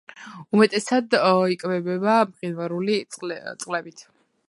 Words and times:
უმეტესად 0.59 1.13
იკვებება 1.57 2.17
მყინვარული 2.33 3.01
წყლებით. 3.17 4.07